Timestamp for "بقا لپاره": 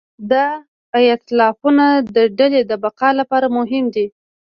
2.83-3.47